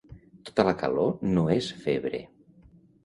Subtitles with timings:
[0.49, 2.23] Tota la calor no és febre.